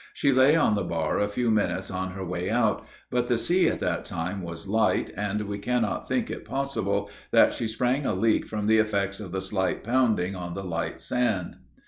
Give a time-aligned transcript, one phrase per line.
[0.15, 3.67] She lay on the bar a few minutes on her way out, but the sea
[3.67, 8.13] at that time was light, and we cannot think it possible that she sprang a
[8.15, 11.57] leak from the effects of the slight pounding on the light sand.